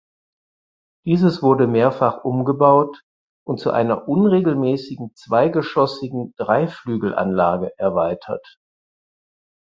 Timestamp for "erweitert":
7.77-8.57